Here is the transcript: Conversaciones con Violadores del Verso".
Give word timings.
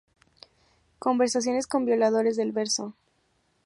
Conversaciones 0.97 1.67
con 1.67 1.85
Violadores 1.85 2.35
del 2.35 2.51
Verso". 2.53 2.95